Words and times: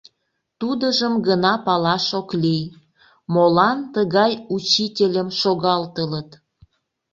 Тудыжым 0.59 1.13
гына 1.27 1.53
палаш 1.65 2.05
ок 2.19 2.29
лий: 2.41 2.63
молан 3.33 3.77
тыгай 3.93 4.33
учительым 4.55 5.29
шогалтылыт? 5.39 6.29